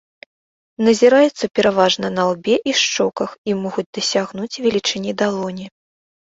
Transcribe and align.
Назіраюцца 0.87 1.45
пераважна 1.59 2.07
на 2.17 2.23
лбе 2.31 2.55
і 2.73 2.75
шчоках 2.81 3.29
і 3.53 3.57
могуць 3.61 3.89
дасягнуць 4.01 4.51
велічыні 4.67 5.11
далоні. 5.25 5.73